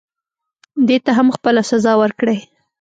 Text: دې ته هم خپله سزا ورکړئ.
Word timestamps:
دې 0.87 0.97
ته 1.05 1.11
هم 1.17 1.27
خپله 1.35 1.61
سزا 1.71 1.93
ورکړئ. 2.01 2.39